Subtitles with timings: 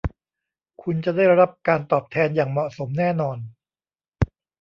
[0.81, 3.37] คุณจะได้รับการตอบแทนอย่างเหมาะสมแน่นอน